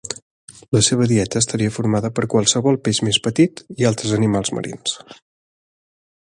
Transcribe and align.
La 0.75 0.79
seva 0.85 1.07
dieta 1.11 1.41
estaria 1.43 1.73
formada 1.75 2.11
per 2.19 2.25
qualsevol 2.35 2.79
peix 2.87 3.03
més 3.09 3.21
petit 3.29 3.63
i 3.83 3.87
altres 3.91 4.17
animals 4.19 4.53
marins 4.61 4.97